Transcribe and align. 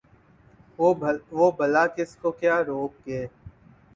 وہ 1.31 1.51
بلا 1.57 1.85
کس 1.95 2.15
کو 2.21 2.31
کیا 2.39 2.55
روک 2.63 2.91
گے۔ 3.05 3.21